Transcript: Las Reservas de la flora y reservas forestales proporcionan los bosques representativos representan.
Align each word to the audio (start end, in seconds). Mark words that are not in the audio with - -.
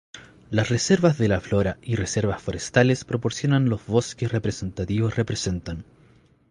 Las 0.49 0.69
Reservas 0.69 1.19
de 1.19 1.27
la 1.27 1.39
flora 1.41 1.77
y 1.83 1.95
reservas 1.95 2.41
forestales 2.41 3.05
proporcionan 3.05 3.69
los 3.69 3.85
bosques 3.85 4.31
representativos 4.31 5.15
representan. 5.15 5.85